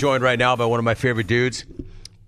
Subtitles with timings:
[0.00, 1.66] joined right now by one of my favorite dudes,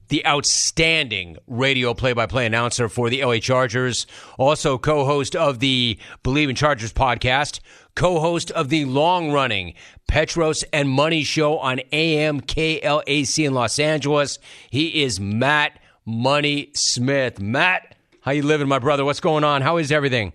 [0.08, 4.06] the outstanding radio play by play announcer for the LA Chargers,
[4.38, 7.60] also co host of the Believe in Chargers podcast,
[7.94, 9.72] co host of the long running
[10.06, 14.38] Petros and Money show on AM KLAC in Los Angeles.
[14.68, 17.40] He is Matt Money Smith.
[17.40, 19.06] Matt, how you living, my brother?
[19.06, 19.62] What's going on?
[19.62, 20.34] How is everything?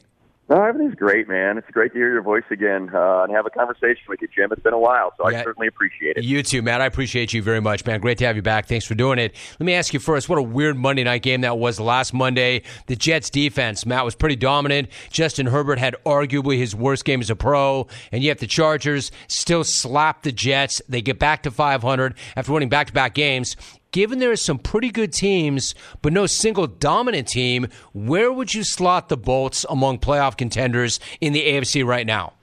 [0.49, 1.57] No, everything's great, man.
[1.57, 4.49] It's great to hear your voice again uh, and have a conversation with you, Jim.
[4.51, 6.23] It's been a while, so yeah, I certainly appreciate it.
[6.23, 6.79] You too, Matt.
[6.79, 7.99] I appreciate you very much, man.
[7.99, 8.65] Great to have you back.
[8.65, 9.35] Thanks for doing it.
[9.59, 12.61] Let me ask you first what a weird Monday night game that was last Monday.
[12.85, 14.87] The Jets defense, Matt, was pretty dominant.
[15.11, 19.65] Justin Herbert had arguably his worst game as a pro, and yet the Chargers still
[19.65, 20.81] slap the Jets.
[20.87, 23.57] They get back to 500 after winning back to back games
[23.97, 28.63] given there are some pretty good teams, but no single dominant team, where would you
[28.63, 32.33] slot the Bolts among playoff contenders in the AFC right now?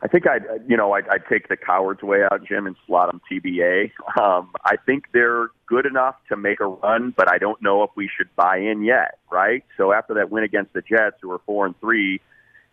[0.00, 3.12] I think I'd, you know, I'd, I'd take the cowards way out, Jim, and slot
[3.12, 3.90] them TBA.
[4.18, 7.90] Um, I think they're good enough to make a run, but I don't know if
[7.94, 9.62] we should buy in yet, right?
[9.76, 12.22] So after that win against the Jets, who were four and three,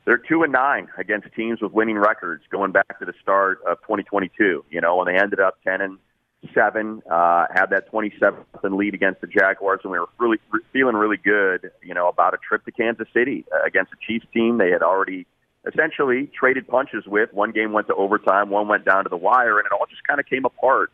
[0.06, 3.82] they're two and nine against teams with winning records going back to the start of
[3.82, 4.64] 2022.
[4.70, 5.98] You know, and they ended up ten and
[6.54, 10.96] seven, uh, had that 27th lead against the Jaguars, and we were really re- feeling
[10.96, 14.58] really good, you know, about a trip to Kansas City uh, against the Chiefs team.
[14.58, 15.26] They had already
[15.66, 17.34] essentially traded punches with.
[17.34, 20.06] One game went to overtime, one went down to the wire, and it all just
[20.08, 20.92] kind of came apart.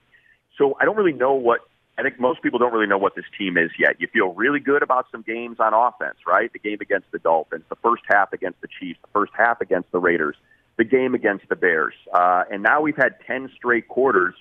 [0.58, 1.62] So I don't really know what.
[1.96, 4.02] I think most people don't really know what this team is yet.
[4.02, 6.52] You feel really good about some games on offense, right?
[6.52, 9.92] The game against the Dolphins, the first half against the Chiefs, the first half against
[9.92, 10.36] the Raiders,
[10.78, 14.34] the game against the Bears, uh, and now we've had ten straight quarters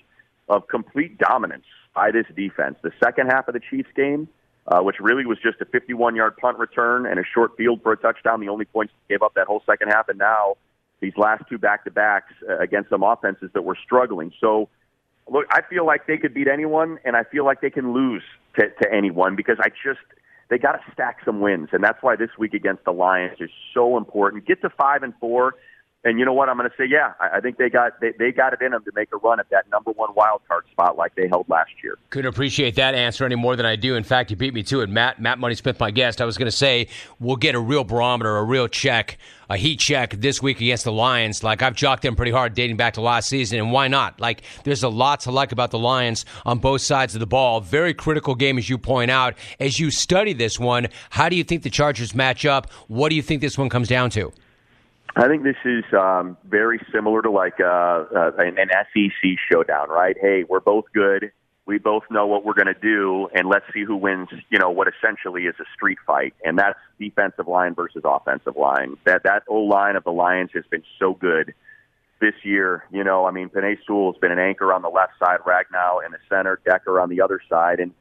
[0.53, 1.65] of complete dominance
[1.95, 2.75] by this defense.
[2.83, 4.27] The second half of the Chiefs game,
[4.67, 7.91] uh, which really was just a 51 yard punt return and a short field for
[7.91, 10.09] a touchdown, the only points they gave up that whole second half.
[10.09, 10.55] And now
[11.01, 14.31] these last two back to backs uh, against some offenses that were struggling.
[14.39, 14.69] So,
[15.29, 18.23] look, I feel like they could beat anyone, and I feel like they can lose
[18.57, 19.99] to, to anyone because I just.
[20.49, 23.49] They got to stack some wins, and that's why this week against the Lions is
[23.73, 24.45] so important.
[24.45, 25.55] Get to five and four,
[26.05, 26.49] and you know what?
[26.49, 28.83] I'm going to say, yeah, I, think they got they, they got it in them
[28.83, 31.71] to make a run at that number one wild card spot like they held last
[31.81, 31.97] year.
[32.09, 33.95] Couldn't appreciate that answer any more than I do.
[33.95, 35.21] In fact, you beat me to it, Matt.
[35.21, 36.19] Matt Money Smith, my guest.
[36.19, 36.87] I was going to say
[37.19, 39.17] we'll get a real barometer, a real check,
[39.49, 41.41] a heat check this week against the Lions.
[41.41, 44.19] Like I've jocked them pretty hard dating back to last season, and why not?
[44.19, 47.61] Like there's a lot to like about the Lions on both sides of the ball.
[47.61, 49.35] Very critical game, as you point out.
[49.57, 52.69] As you study this one, how do you think the Chargers match up?
[52.89, 54.33] What do you think this one comes down to?
[55.15, 60.15] I think this is um, very similar to like uh, uh, an, SEC showdown, right?
[60.19, 61.31] Hey, we're both good.
[61.65, 64.29] We both know what we're going to do, and let's see who wins.
[64.49, 68.97] You know what essentially is a street fight, and that's defensive line versus offensive line.
[69.05, 71.53] That that O line of the Lions has been so good
[72.19, 72.83] this year.
[72.91, 76.03] You know, I mean, Penei Sewell has been an anchor on the left side, Ragnow
[76.03, 77.93] in the center, Decker on the other side, and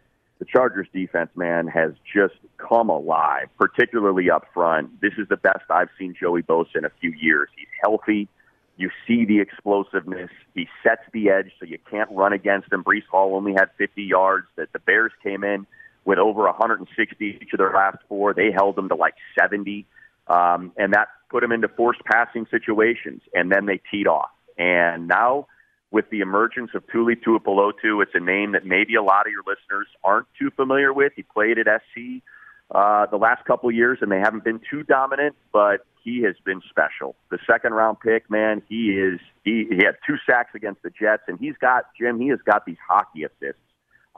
[0.43, 5.01] the Chargers defense, man, has just come alive, particularly up front.
[5.01, 7.49] This is the best I've seen Joey Bosa in a few years.
[7.57, 8.29] He's healthy.
[8.77, 10.31] You see the explosiveness.
[10.57, 12.83] He sets the edge so you can't run against him.
[12.83, 14.49] Breece Hall only had 50 yards.
[14.57, 15.65] That the Bears came in
[16.05, 18.35] with over 160 each of their last four.
[18.35, 19.87] They held them to like 70,
[20.27, 23.23] um, and that put them into forced passing situations.
[23.33, 24.31] And then they teed off.
[24.59, 25.47] And now
[25.93, 28.03] with the emergence of Tuli Tuipulotu.
[28.03, 31.13] It's a name that maybe a lot of your listeners aren't too familiar with.
[31.15, 32.23] He played at SC
[32.75, 36.35] uh, the last couple of years, and they haven't been too dominant, but he has
[36.45, 37.15] been special.
[37.31, 39.21] The second round pick, man, he is.
[39.45, 42.19] He, he had two sacks against the Jets, and he's got Jim.
[42.19, 43.61] He has got these hockey assists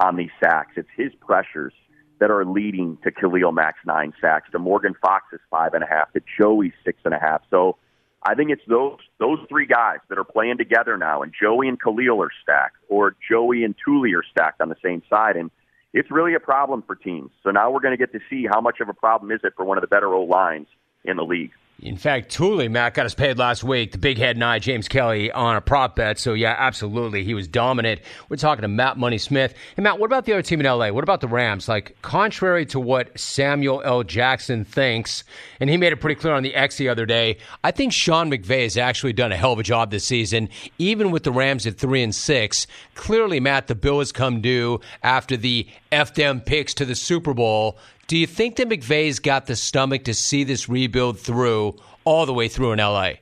[0.03, 0.73] on these sacks.
[0.77, 1.75] It's his pressures
[2.21, 6.13] that are leading to Khalil Mack's nine sacks, to Morgan Fox's five and a half,
[6.13, 7.43] to Joey's six and a half.
[7.51, 7.77] So
[8.25, 11.81] I think it's those those three guys that are playing together now, and Joey and
[11.81, 15.51] Khalil are stacked, or Joey and Tuli are stacked on the same side, and
[15.93, 17.31] it's really a problem for teams.
[17.43, 19.53] So now we're going to get to see how much of a problem is it
[19.57, 20.69] for one of the better O lines
[21.05, 21.53] in the league.
[21.81, 23.93] In fact, Tuli, Matt, got us paid last week.
[23.93, 26.19] The big head and I, James Kelly, on a prop bet.
[26.19, 27.25] So, yeah, absolutely.
[27.25, 28.01] He was dominant.
[28.29, 29.55] We're talking to Matt Money Smith.
[29.77, 30.91] And, Matt, what about the other team in LA?
[30.91, 31.69] What about the Rams?
[31.69, 34.04] Like, contrary to what Samuel L.
[34.04, 35.25] Jackson thinks,
[35.59, 38.31] and he made it pretty clear on the X the other day, I think Sean
[38.31, 40.48] McVay has actually done a hell of a job this season,
[40.78, 42.66] even with the Rams at 3 and 6.
[42.95, 47.34] Clearly, Matt, the bill has come due after the F them picks to the Super
[47.34, 47.78] Bowl.
[48.06, 52.34] Do you think that McVay's got the stomach to see this rebuild through all the
[52.34, 53.12] way through in LA?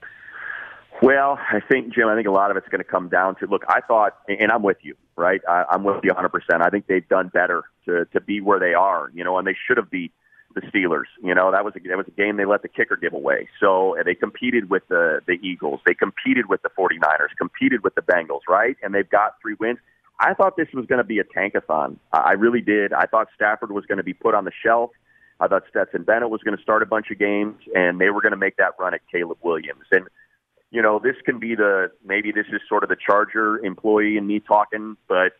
[1.02, 2.08] Well, I think Jim.
[2.08, 3.64] I think a lot of it's going to come down to look.
[3.68, 5.40] I thought, and I'm with you, right?
[5.48, 6.28] I, I'm with you 100.
[6.28, 9.46] percent I think they've done better to to be where they are, you know, and
[9.46, 10.12] they should have beat
[10.54, 11.10] the Steelers.
[11.20, 13.48] You know, that was a, that was a game they let the kicker give away.
[13.58, 15.80] So they competed with the the Eagles.
[15.86, 17.36] They competed with the 49ers.
[17.36, 18.76] Competed with the Bengals, right?
[18.82, 19.78] And they've got three wins.
[20.22, 21.96] I thought this was going to be a tankathon.
[22.12, 22.92] I really did.
[22.92, 24.90] I thought Stafford was going to be put on the shelf.
[25.40, 28.20] I thought Stetson Bennett was going to start a bunch of games, and they were
[28.20, 29.84] going to make that run at Caleb Williams.
[29.90, 30.06] And
[30.70, 34.28] you know, this can be the maybe this is sort of the Charger employee and
[34.28, 35.32] me talking, but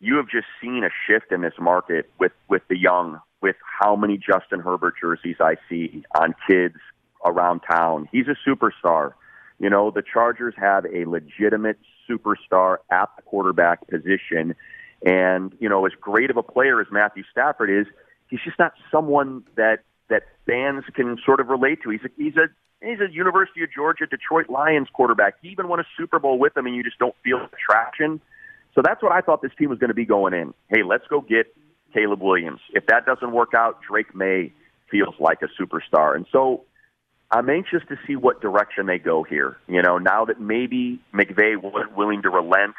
[0.00, 3.96] you have just seen a shift in this market with with the young, with how
[3.96, 6.76] many Justin Herbert jerseys I see on kids
[7.24, 8.06] around town.
[8.12, 9.14] He's a superstar.
[9.58, 14.54] You know, the Chargers have a legitimate superstar at the quarterback position.
[15.04, 17.86] And, you know, as great of a player as Matthew Stafford is,
[18.28, 21.90] he's just not someone that that fans can sort of relate to.
[21.90, 22.48] He's a he's a
[22.80, 25.34] he's a University of Georgia Detroit Lions quarterback.
[25.42, 28.20] He even won a Super Bowl with them and you just don't feel the traction.
[28.74, 30.52] So that's what I thought this team was going to be going in.
[30.68, 31.54] Hey, let's go get
[31.94, 32.60] Caleb Williams.
[32.74, 34.52] If that doesn't work out, Drake Maye
[34.90, 36.14] feels like a superstar.
[36.14, 36.64] And so
[37.30, 39.56] I'm anxious to see what direction they go here.
[39.66, 42.74] You know, now that maybe McVay was willing to relent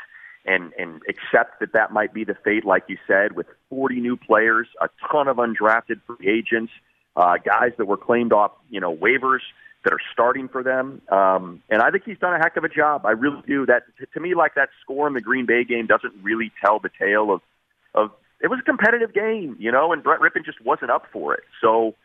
[0.45, 4.15] and and accept that that might be the fate, like you said, with 40 new
[4.15, 6.71] players, a ton of undrafted free agents,
[7.15, 9.41] uh, guys that were claimed off, you know, waivers
[9.83, 11.01] that are starting for them.
[11.09, 13.05] Um, and I think he's done a heck of a job.
[13.05, 13.65] I really do.
[13.65, 13.83] That
[14.13, 17.31] to me, like that score in the Green Bay game, doesn't really tell the tale
[17.31, 17.41] of
[17.93, 18.11] of.
[18.39, 21.43] It was a competitive game, you know, and Brett Rypien just wasn't up for it.
[21.59, 21.95] So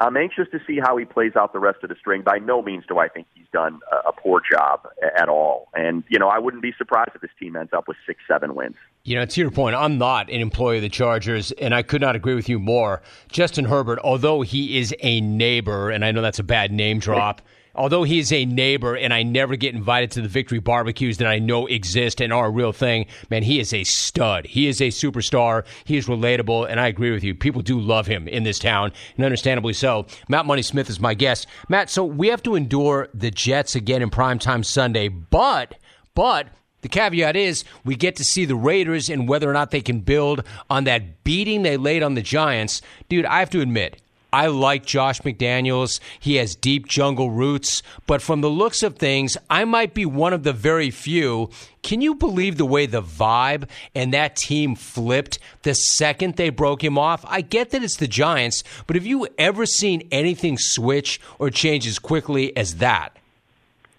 [0.00, 2.22] I'm anxious to see how he plays out the rest of the string.
[2.22, 5.68] By no means do I think he's done a, a poor job at all.
[5.74, 8.54] And, you know, I wouldn't be surprised if this team ends up with six, seven
[8.54, 8.74] wins.
[9.04, 12.00] You know, to your point, I'm not an employee of the Chargers, and I could
[12.00, 13.02] not agree with you more.
[13.30, 17.42] Justin Herbert, although he is a neighbor, and I know that's a bad name drop
[17.74, 21.26] although he is a neighbor and I never get invited to the victory barbecues that
[21.26, 24.46] I know exist and are a real thing, man, he is a stud.
[24.46, 25.64] He is a superstar.
[25.84, 27.34] He is relatable, and I agree with you.
[27.34, 30.06] People do love him in this town, and understandably so.
[30.28, 31.46] Matt Money Smith is my guest.
[31.68, 35.76] Matt, so we have to endure the Jets again in primetime Sunday, but,
[36.14, 36.48] but,
[36.82, 40.00] the caveat is we get to see the Raiders and whether or not they can
[40.00, 42.82] build on that beating they laid on the Giants.
[43.08, 46.00] Dude, I have to admit, I like Josh McDaniels.
[46.18, 50.32] He has deep jungle roots, but from the looks of things, I might be one
[50.32, 51.50] of the very few.
[51.82, 56.82] Can you believe the way the vibe and that team flipped the second they broke
[56.82, 57.24] him off?
[57.26, 61.86] I get that it's the Giants, but have you ever seen anything switch or change
[61.86, 63.16] as quickly as that?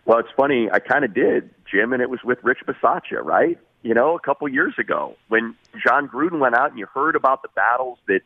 [0.06, 0.70] Well, it's funny.
[0.72, 3.58] I kind of did, Jim, and it was with Rich Bisaccia, right?
[3.84, 7.42] You know, a couple years ago when Jon Gruden went out and you heard about
[7.42, 8.22] the battles that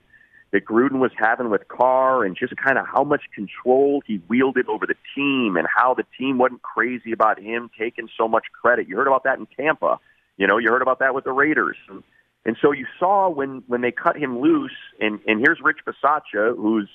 [0.52, 4.68] that Gruden was having with Carr and just kind of how much control he wielded
[4.68, 8.88] over the team and how the team wasn't crazy about him taking so much credit.
[8.88, 10.00] You heard about that in Tampa.
[10.38, 11.78] You know, you heard about that with the Raiders.
[11.90, 12.04] And,
[12.62, 14.72] so you saw when when they cut him loose
[15.02, 16.88] and and here's Rich Bisaccia who's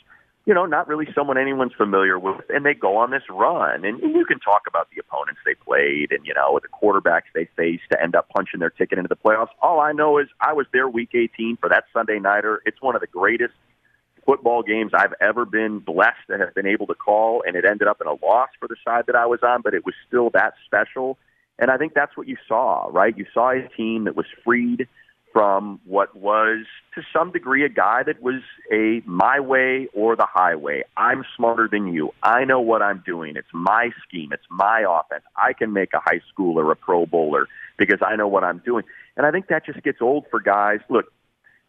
[0.44, 3.84] you know, not really someone anyone's familiar with, and they go on this run.
[3.84, 7.30] And, and you can talk about the opponents they played and, you know, the quarterbacks
[7.34, 9.50] they faced to end up punching their ticket into the playoffs.
[9.60, 12.60] All I know is I was there week 18 for that Sunday Nighter.
[12.66, 13.54] It's one of the greatest
[14.26, 17.86] football games I've ever been blessed to have been able to call, and it ended
[17.86, 20.30] up in a loss for the side that I was on, but it was still
[20.30, 21.18] that special.
[21.58, 23.16] And I think that's what you saw, right?
[23.16, 24.88] You saw a team that was freed–
[25.32, 30.26] from what was to some degree a guy that was a my way or the
[30.28, 30.82] highway.
[30.96, 32.12] I'm smarter than you.
[32.22, 33.36] I know what I'm doing.
[33.36, 34.30] It's my scheme.
[34.32, 35.24] It's my offense.
[35.36, 37.48] I can make a high schooler a pro bowler
[37.78, 38.84] because I know what I'm doing.
[39.16, 40.80] And I think that just gets old for guys.
[40.90, 41.06] Look,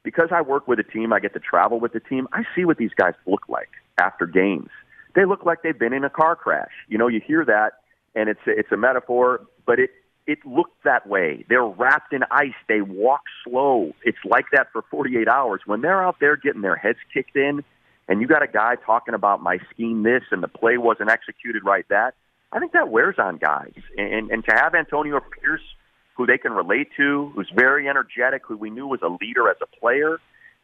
[0.03, 2.27] because I work with a team, I get to travel with the team.
[2.33, 4.69] I see what these guys look like after games.
[5.15, 6.71] They look like they've been in a car crash.
[6.89, 7.73] You know, you hear that
[8.15, 9.91] and it's it's a metaphor, but it
[10.27, 11.45] it looked that way.
[11.49, 12.53] They're wrapped in ice.
[12.67, 13.93] They walk slow.
[14.03, 15.61] It's like that for 48 hours.
[15.65, 17.63] When they're out there getting their heads kicked in,
[18.07, 21.63] and you got a guy talking about my scheme this and the play wasn't executed
[21.63, 22.15] right that,
[22.51, 23.73] I think that wears on guys.
[23.97, 25.61] And, and to have Antonio Pierce,
[26.15, 29.57] who they can relate to, who's very energetic, who we knew was a leader as
[29.61, 30.19] a player,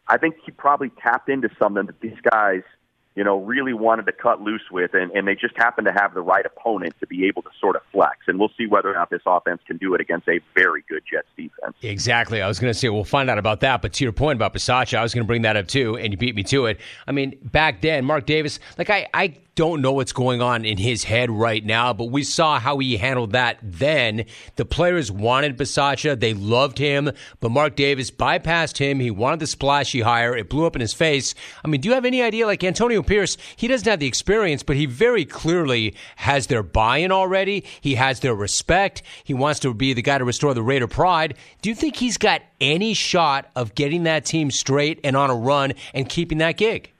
[0.07, 2.61] I think he probably tapped into something that these guys–
[3.15, 6.13] you know, really wanted to cut loose with, and, and they just happen to have
[6.13, 8.19] the right opponent to be able to sort of flex.
[8.27, 11.03] And we'll see whether or not this offense can do it against a very good
[11.11, 11.75] Jets defense.
[11.81, 12.41] Exactly.
[12.41, 13.81] I was going to say we'll find out about that.
[13.81, 16.13] But to your point about Bisaccia, I was going to bring that up too, and
[16.13, 16.79] you beat me to it.
[17.07, 20.77] I mean, back then, Mark Davis, like I, I don't know what's going on in
[20.77, 24.23] his head right now, but we saw how he handled that then.
[24.55, 26.17] The players wanted Bisaccia.
[26.17, 27.11] They loved him,
[27.41, 29.01] but Mark Davis bypassed him.
[29.01, 30.33] He wanted the splashy hire.
[30.33, 31.35] It blew up in his face.
[31.61, 32.47] I mean, do you have any idea?
[32.47, 37.11] Like Antonio Pierce, he doesn't have the experience, but he very clearly has their buy-in
[37.11, 37.65] already.
[37.81, 39.01] He has their respect.
[39.25, 41.35] He wants to be the guy to restore the Raider pride.
[41.61, 45.35] Do you think he's got any shot of getting that team straight and on a
[45.35, 46.93] run and keeping that gig?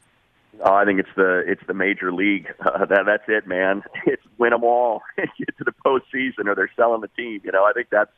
[0.64, 2.48] Oh, I think it's the it's the major league.
[2.70, 3.84] Uh, that that's it, man.
[4.06, 7.42] It's win them all, and get to the postseason, or they're selling the team.
[7.44, 8.12] You know, I think that's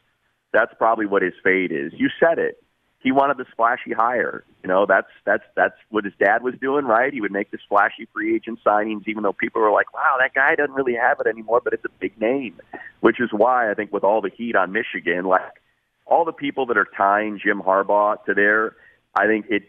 [0.52, 1.94] that's probably what his fate is.
[1.96, 2.62] You said it.
[3.00, 4.44] He wanted the splashy hire.
[4.62, 7.14] You know, that's that's that's what his dad was doing, right?
[7.14, 10.34] He would make the splashy free agent signings, even though people were like, "Wow, that
[10.34, 12.60] guy doesn't really have it anymore," but it's a big name.
[13.00, 15.62] Which is why I think with all the heat on Michigan, like
[16.06, 18.76] all the people that are tying Jim Harbaugh to there,
[19.16, 19.64] I think it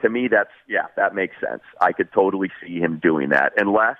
[0.00, 1.62] to me that's yeah, that makes sense.
[1.80, 3.98] I could totally see him doing that, unless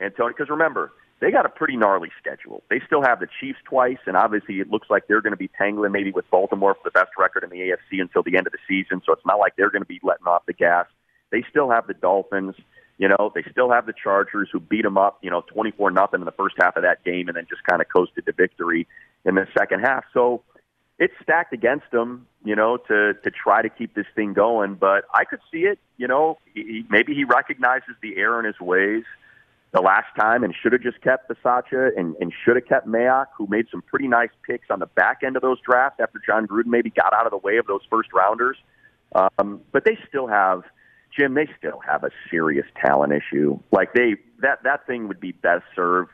[0.00, 0.32] Antonio.
[0.36, 2.62] Because remember, they got a pretty gnarly schedule.
[2.70, 5.50] They still have the Chiefs twice, and obviously it looks like they're going to be
[5.58, 8.52] tangling maybe with Baltimore for the best record in the AFC until the end of
[8.52, 9.02] the season.
[9.04, 10.86] So it's not like they're going to be letting off the gas.
[11.30, 12.54] They still have the Dolphins.
[12.98, 16.20] You know, they still have the Chargers who beat them up, you know, 24 nothing
[16.20, 18.86] in the first half of that game and then just kind of coasted to victory
[19.24, 20.04] in the second half.
[20.12, 20.42] So
[21.00, 24.74] it's stacked against them, you know, to to try to keep this thing going.
[24.74, 26.38] But I could see it, you know.
[26.54, 29.02] He, maybe he recognizes the error in his ways
[29.72, 33.26] the last time and should have just kept Bisaccia and, and should have kept Mayock,
[33.36, 36.46] who made some pretty nice picks on the back end of those drafts after Jon
[36.46, 38.56] Gruden maybe got out of the way of those first rounders.
[39.14, 40.64] Um, but they still have,
[41.16, 43.58] Jim, they still have a serious talent issue.
[43.70, 46.10] Like they, that, that thing would be best served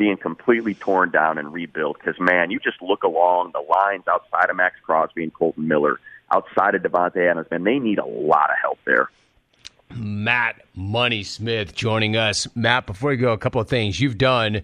[0.00, 4.48] being completely torn down and rebuilt because, man, you just look along the lines outside
[4.48, 6.00] of Maxx Crosby and Kolton Miller,
[6.32, 9.10] outside of Davante Adams, man, they need a lot of help there.
[9.94, 12.48] Matt Money Smith joining us.
[12.56, 14.00] Matt, before you go, a couple of things.
[14.00, 14.62] You've done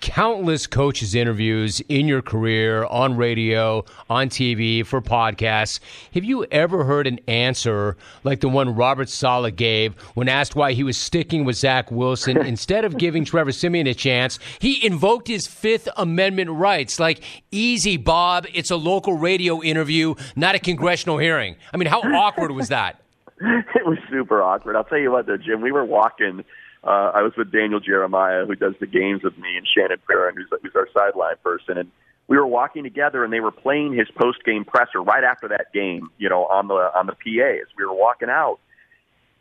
[0.00, 5.80] countless coaches interviews in your career on radio, on TV, for podcasts.
[6.12, 10.72] Have you ever heard an answer like the one Robert Saleh gave when asked why
[10.72, 14.38] he was sticking with Zach Wilson instead of giving Trevor Siemian a chance?
[14.58, 17.00] He invoked his Fifth Amendment rights.
[17.00, 18.46] Like, easy, Bob.
[18.52, 21.56] It's a local radio interview, not a congressional hearing.
[21.72, 23.00] I mean, how awkward was that?
[23.40, 24.76] it was super awkward.
[24.76, 25.60] I'll tell you what, though, Jim.
[25.60, 26.44] We were walking.
[26.86, 30.36] Uh, I was with Daniel Jeremiah, who does the games with me, and Shannon Farren,
[30.36, 31.90] who's, who's our sideline person, and
[32.26, 35.72] we were walking together, and they were playing his post game presser right after that
[35.72, 36.10] game.
[36.18, 38.58] You know, on the on the PA as we were walking out,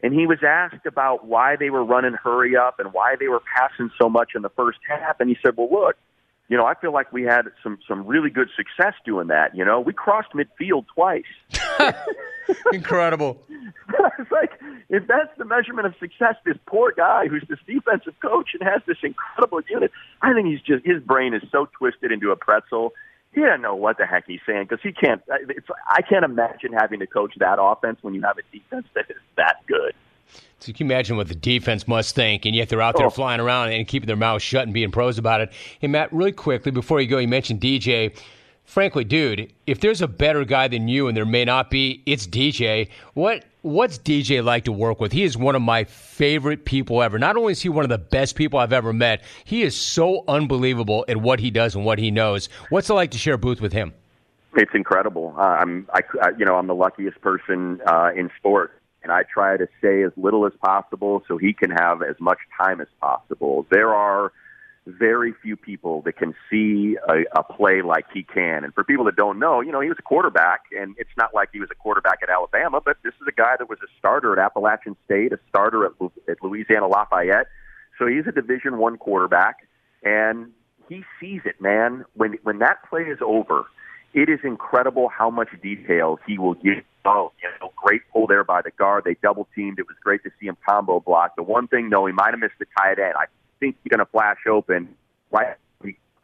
[0.01, 3.41] and he was asked about why they were running hurry up and why they were
[3.57, 5.95] passing so much in the first half, and he said, "Well, look."
[6.49, 9.55] You know, I feel like we had some some really good success doing that.
[9.55, 11.23] You know, we crossed midfield twice.
[12.73, 13.41] Incredible.
[14.19, 14.51] it's like
[14.89, 18.81] if that's the measurement of success, this poor guy who's this defensive coach and has
[18.85, 22.93] this incredible unit, I think he's just his brain is so twisted into a pretzel.
[23.33, 25.21] He doesn't know what the heck he's saying because he can't.
[25.49, 29.05] It's, I can't imagine having to coach that offense when you have a defense that
[29.09, 29.93] is that good.
[30.63, 33.09] So you can imagine what the defense must think, and yet they're out there oh.
[33.09, 35.51] flying around and keeping their mouths shut and being pros about it.
[35.79, 38.17] Hey, Matt, really quickly before you go, you mentioned DJ.
[38.63, 42.25] Frankly, dude, if there's a better guy than you, and there may not be, it's
[42.25, 42.87] DJ.
[43.13, 45.11] What what's DJ like to work with?
[45.11, 47.19] He is one of my favorite people ever.
[47.19, 50.23] Not only is he one of the best people I've ever met, he is so
[50.29, 52.47] unbelievable at what he does and what he knows.
[52.69, 53.93] What's it like to share a booth with him?
[54.55, 55.33] It's incredible.
[55.37, 56.01] Uh, I'm, I,
[56.37, 60.11] you know, I'm the luckiest person uh, in sports and I try to say as
[60.15, 63.65] little as possible so he can have as much time as possible.
[63.69, 64.31] There are
[64.85, 68.63] very few people that can see a, a play like he can.
[68.63, 71.33] And for people that don't know, you know, he was a quarterback, and it's not
[71.33, 73.87] like he was a quarterback at Alabama, but this is a guy that was a
[73.97, 75.91] starter at Appalachian State, a starter at,
[76.27, 77.47] at Louisiana Lafayette.
[77.97, 79.67] So he's a Division One quarterback,
[80.03, 80.51] and
[80.89, 82.03] he sees it, man.
[82.15, 83.65] When when that play is over,
[84.13, 86.83] it is incredible how much detail he will give.
[87.05, 89.03] Oh, you know, great pull there by the guard.
[89.05, 89.79] They double teamed.
[89.79, 91.35] It was great to see him combo block.
[91.35, 93.13] The one thing, though, he might have missed the tight end.
[93.17, 93.25] I
[93.59, 94.95] think he's going to flash open
[95.31, 95.57] right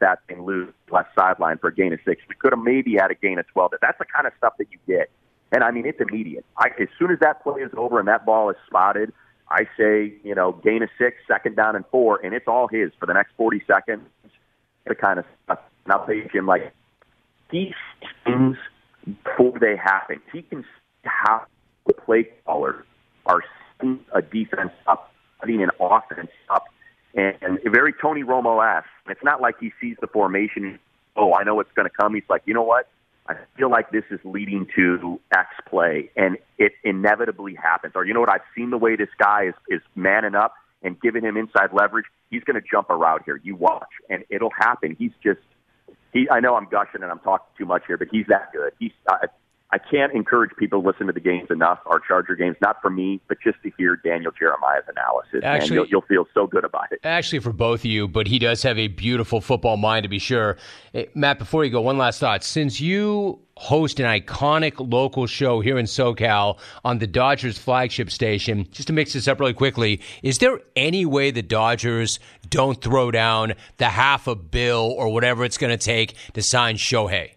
[0.00, 2.22] that thing loose left sideline for a gain of six.
[2.28, 3.72] We could have maybe had a gain of 12.
[3.80, 5.10] That's the kind of stuff that you get.
[5.52, 6.44] And I mean, it's immediate.
[6.56, 9.12] I, as soon as that play is over and that ball is spotted,
[9.48, 12.90] I say, you know, gain of six, second down and four, and it's all his
[12.98, 14.02] for the next 40 seconds.
[14.86, 15.58] The kind of stuff.
[15.84, 16.72] And I'll tell you, Jim, like,
[17.50, 17.74] he
[18.24, 18.56] things
[19.24, 20.20] before they happen.
[20.32, 21.42] He can see how
[21.86, 22.84] the play callers
[23.26, 23.42] are
[23.76, 26.64] setting a defense up, setting an offense up,
[27.14, 28.88] and, and very Tony Romo esque.
[29.08, 30.78] It's not like he sees the formation.
[31.16, 32.14] Oh, I know what's going to come.
[32.14, 32.88] He's like, you know what?
[33.28, 37.92] I feel like this is leading to X play, and it inevitably happens.
[37.94, 38.30] Or you know what?
[38.30, 42.06] I've seen the way this guy is is manning up and giving him inside leverage.
[42.30, 43.40] He's going to jump a route here.
[43.42, 44.96] You watch, and it'll happen.
[44.98, 45.40] He's just
[46.12, 48.72] he, I know I'm gushing and I'm talking too much here, but he's that good.
[48.78, 49.26] He's, I,
[49.72, 52.90] I can't encourage people to listen to the games enough, our Charger games, not for
[52.90, 55.42] me, but just to hear Daniel Jeremiah's analysis.
[55.44, 56.98] Actually, you'll, you'll, feel so good about it.
[57.04, 60.18] Actually, for both of you, but he does have a beautiful football mind to be
[60.18, 60.56] sure.
[60.92, 62.42] Hey, Matt, before you go, one last thought.
[62.42, 68.66] Since you host an iconic local show here in SoCal on the Dodgers flagship station,
[68.72, 73.12] just to mix this up really quickly, is there any way the Dodgers don't throw
[73.12, 77.34] down the half a bill or whatever it's going to take to sign Shohei?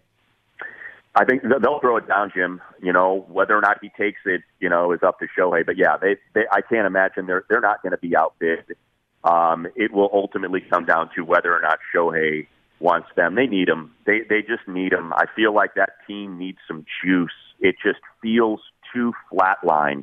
[1.16, 2.60] I think they'll throw it down, Jim.
[2.82, 5.64] You know, whether or not he takes it, you know, is up to Shohei.
[5.64, 8.76] But yeah, they, they I can't imagine they're they're not going to be outbid.
[9.22, 12.46] Um, it will ultimately come down to whether or not Shohei
[12.80, 13.36] wants them.
[13.36, 13.92] They need him.
[14.06, 15.12] They they just need him.
[15.12, 17.30] I feel like that team needs some juice.
[17.60, 18.60] It just feels
[18.92, 20.02] too flatlined.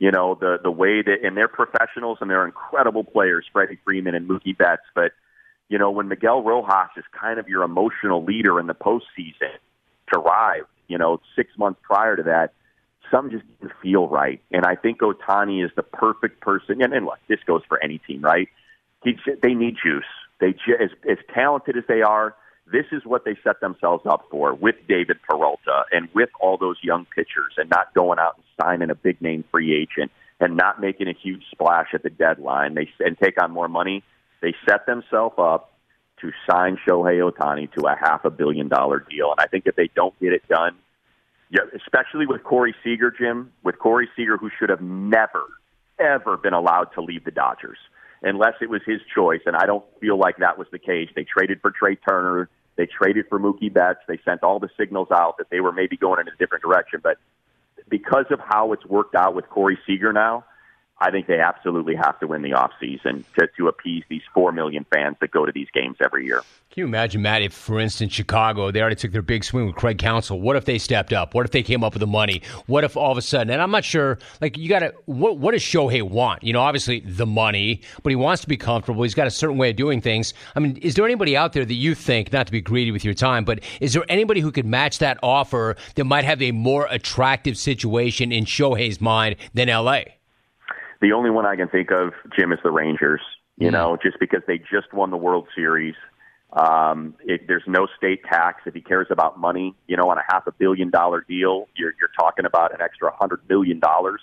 [0.00, 4.16] You know, the the way that and they're professionals and they're incredible players, Freddie Freeman
[4.16, 5.12] and Mookie Betts, but
[5.68, 9.56] you know, when Miguel Rojas is kind of your emotional leader in the postseason,
[10.14, 12.52] arrived, you know, six months prior to that,
[13.10, 14.40] some just didn't feel right.
[14.50, 16.82] And I think Ohtani is the perfect person.
[16.82, 18.48] And, and look, this goes for any team, right?
[19.04, 20.04] He, they need juice.
[20.40, 22.34] They as, as talented as they are,
[22.70, 26.76] this is what they set themselves up for with David Peralta and with all those
[26.82, 30.10] young pitchers, and not going out and signing a big name free agent
[30.40, 32.74] and not making a huge splash at the deadline.
[32.74, 34.04] They and take on more money.
[34.40, 35.67] They set themselves up
[36.20, 39.30] to sign Shohei Ohtani to a half a billion dollar deal.
[39.30, 40.76] And I think if they don't get it done,
[41.50, 45.44] yeah, especially with Corey Seager, Jim, with Corey Seager, who should have never,
[45.98, 47.78] ever been allowed to leave the Dodgers
[48.22, 49.40] unless it was his choice.
[49.46, 51.08] And I don't feel like that was the case.
[51.14, 52.48] They traded for Trea Turner.
[52.76, 54.00] They traded for Mookie Betts.
[54.06, 57.00] They sent all the signals out that they were maybe going in a different direction.
[57.02, 57.18] But
[57.88, 60.44] because of how it's worked out with Corey Seager now,
[61.00, 64.84] I think they absolutely have to win the offseason to, to appease these 4 million
[64.92, 66.42] fans that go to these games every year.
[66.70, 69.76] Can you imagine, Matt, if, for instance, Chicago, they already took their big swing with
[69.76, 70.40] Craig Counsell.
[70.40, 71.34] What if they stepped up?
[71.34, 72.42] What if they came up with the money?
[72.66, 75.38] What if all of a sudden, and I'm not sure, like, you got to, what,
[75.38, 76.42] what does Shohei want?
[76.42, 79.02] You know, obviously the money, but he wants to be comfortable.
[79.04, 80.34] He's got a certain way of doing things.
[80.56, 83.04] I mean, is there anybody out there that you think, not to be greedy with
[83.04, 86.50] your time, but is there anybody who could match that offer that might have a
[86.50, 90.02] more attractive situation in Shohei's mind than LA?
[91.00, 93.20] The only one I can think of, Jim, is the Rangers.
[93.56, 95.96] You mm know, just because they just won the World Series.
[96.52, 99.74] Um, it, there's no state tax if he cares about money.
[99.88, 103.10] You know, on a half a billion dollar deal, you're you're talking about an extra
[103.14, 104.20] hundred million dollars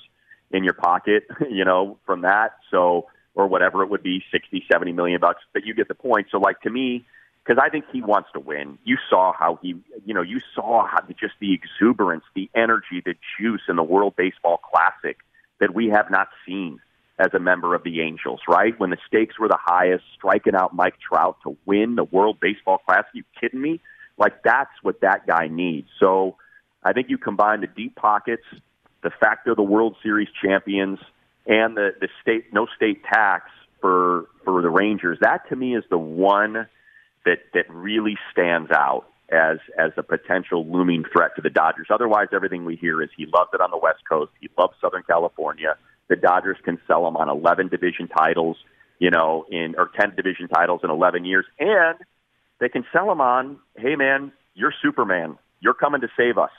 [0.52, 1.24] in your pocket.
[1.50, 2.56] You know, from that.
[2.72, 5.44] So or whatever it would be, sixty, seventy million bucks.
[5.54, 6.28] But you get the point.
[6.32, 7.06] So, like to me,
[7.46, 8.78] because I think he wants to win.
[8.84, 13.02] You saw how he, you know, you saw how the, just the exuberance, the energy,
[13.04, 15.18] the juice in the World Baseball Classic
[15.60, 16.80] that we have not seen
[17.18, 18.78] as a member of the Angels, right?
[18.80, 22.80] When the stakes were the highest, striking out Mike Trout to win the World Baseball
[22.86, 23.10] Classic.
[23.14, 23.80] You kidding me?
[24.18, 25.88] Like that's what that guy needs.
[26.00, 26.36] So
[26.84, 28.44] I think you combine the deep pockets,
[29.02, 31.00] the fact they're the World Series champions,
[31.46, 33.50] and the the state no state tax
[33.82, 35.18] for for the Rangers.
[35.22, 36.68] That to me is the one
[37.26, 41.88] that that really stands out as as a potential looming threat to the Dodgers.
[41.90, 44.32] Otherwise, everything we hear is he loves it on the West Coast.
[44.40, 45.78] He loves Southern California.
[46.08, 48.58] The Dodgers can sell him on 11 division titles,
[49.00, 51.98] you know, in or 10 division titles in 11 years, and
[52.60, 55.38] they can sell him on, hey man, you're Superman.
[55.60, 56.52] You're coming to save us.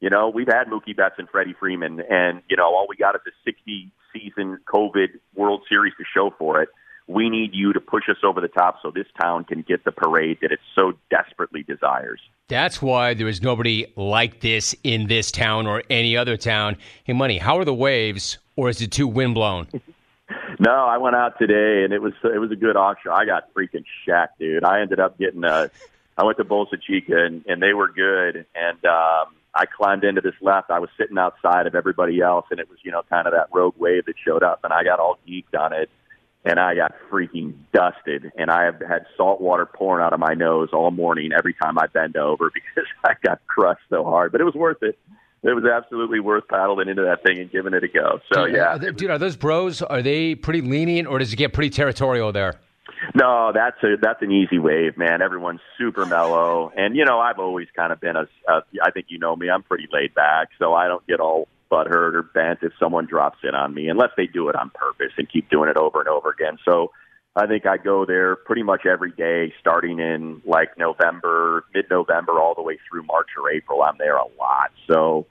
[0.00, 3.14] You know, we've had Mookie Betts and Freddie Freeman, and you know, all we got
[3.14, 6.68] is a 60 season COVID World Series to show for it
[7.10, 9.90] we need you to push us over the top so this town can get the
[9.90, 12.20] parade that it so desperately desires.
[12.48, 16.76] That's why there is nobody like this in this town or any other town.
[17.04, 19.68] Hey, Money, how are the waves, or is it too windblown?
[20.60, 23.10] no, I went out today and it was it was a good auction.
[23.10, 24.64] I got freaking shacked, dude.
[24.64, 25.70] I ended up getting a.
[26.16, 30.20] I went to Bolsa Chica and, and they were good, and um, I climbed into
[30.20, 30.70] this left.
[30.70, 33.48] I was sitting outside of everybody else, and it was you know kind of that
[33.52, 35.90] rogue wave that showed up, and I got all geeked on it
[36.44, 38.32] and I got freaking dusted.
[38.36, 41.78] And I have had salt water pouring out of my nose all morning every time
[41.78, 44.32] I bend over because I got crushed so hard.
[44.32, 44.98] But it was worth it.
[45.42, 48.20] It was absolutely worth paddling into that thing and giving it a go.
[48.32, 49.80] So dude, yeah, dude, are those bros?
[49.80, 52.60] Are they pretty lenient, or does it get pretty territorial there?
[53.14, 55.22] No, that's a that's an easy wave, man.
[55.22, 58.62] Everyone's super mellow, and you know I've always kind of been a, a.
[58.82, 59.48] I think you know me.
[59.48, 63.38] I'm pretty laid back, so I don't get all butthurt or bent if someone drops
[63.42, 66.08] in on me, unless they do it on purpose and keep doing it over and
[66.08, 66.58] over again.
[66.64, 66.92] So
[67.36, 72.40] I think I go there pretty much every day, starting in like November, mid November,
[72.40, 73.82] all the way through March or April.
[73.82, 74.72] I'm there a lot.
[74.88, 75.26] So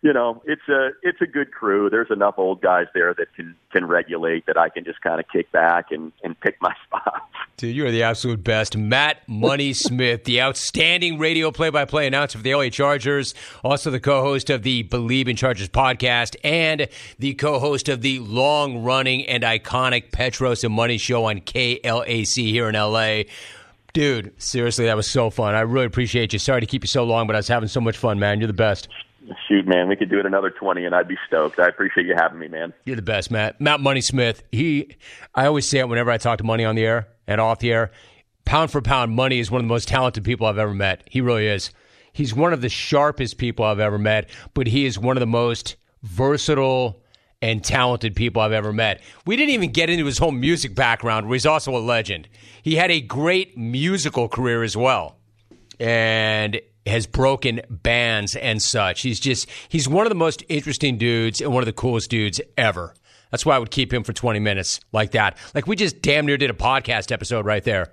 [0.00, 1.90] you know, it's a it's a good crew.
[1.90, 5.26] There's enough old guys there that can can regulate that I can just kind of
[5.28, 7.24] kick back and and pick my spots.
[7.56, 8.76] Dude, you are the absolute best.
[8.76, 13.34] Matt Money Smith, the outstanding radio play-by-play announcer for the LA Chargers,
[13.64, 16.86] also the co-host of the Believe in Chargers podcast and
[17.18, 22.76] the co-host of the long-running and iconic Petros and Money show on KLAC here in
[22.76, 23.22] LA.
[23.92, 25.56] Dude, seriously, that was so fun.
[25.56, 26.38] I really appreciate you.
[26.38, 28.38] Sorry to keep you so long, but I was having so much fun, man.
[28.38, 28.86] You're the best.
[29.48, 31.58] Shoot, man, we could do it another twenty, and I'd be stoked.
[31.58, 32.72] I appreciate you having me, man.
[32.84, 33.60] You're the best, Matt.
[33.60, 34.44] Matt Money Smith.
[34.52, 34.96] He,
[35.34, 37.72] I always say it whenever I talk to Money on the air and off the
[37.72, 37.90] air.
[38.44, 41.02] Pound for pound, Money is one of the most talented people I've ever met.
[41.10, 41.70] He really is.
[42.12, 45.26] He's one of the sharpest people I've ever met, but he is one of the
[45.26, 47.02] most versatile
[47.42, 49.02] and talented people I've ever met.
[49.26, 52.28] We didn't even get into his whole music background, where he's also a legend.
[52.62, 55.16] He had a great musical career as well.
[55.78, 59.02] And has broken bands and such.
[59.02, 62.40] He's just he's one of the most interesting dudes and one of the coolest dudes
[62.56, 62.94] ever.
[63.30, 65.36] That's why I would keep him for 20 minutes like that.
[65.54, 67.92] Like we just damn near did a podcast episode right there.